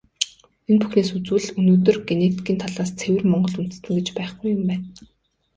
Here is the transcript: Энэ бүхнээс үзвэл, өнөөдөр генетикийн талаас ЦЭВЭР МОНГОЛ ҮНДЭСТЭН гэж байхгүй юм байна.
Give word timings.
Энэ 0.69 0.79
бүхнээс 0.81 1.11
үзвэл, 1.17 1.47
өнөөдөр 1.59 1.97
генетикийн 2.09 2.61
талаас 2.63 2.89
ЦЭВЭР 2.99 3.23
МОНГОЛ 3.31 3.53
ҮНДЭСТЭН 3.57 3.93
гэж 3.97 4.07
байхгүй 4.17 4.49
юм 4.55 4.63
байна. 4.69 4.85